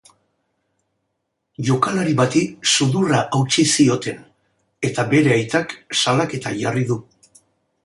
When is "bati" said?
2.21-2.41